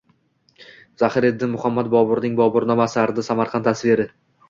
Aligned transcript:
Zahiriddin 1.01 1.53
Muhammad 1.57 1.93
Boburning 1.93 2.43
“Boburnoma” 2.43 2.91
asarida 2.91 3.31
Samarqand 3.33 3.73
tasviri 3.73 4.13